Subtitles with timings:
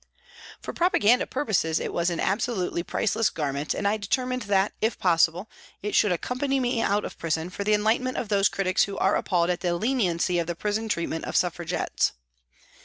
[0.59, 4.97] For propaganda pur poses it was an absolutely priceless garment and I determined that, if
[4.97, 5.47] possible,
[5.83, 9.15] it should accompany me out of prison, for the enlightenment of those critics who are
[9.15, 12.13] appalled at the leniency of the prison treatment of Suffragettes.